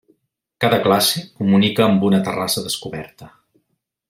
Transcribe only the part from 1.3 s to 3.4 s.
comunica amb una terrassa descoberta.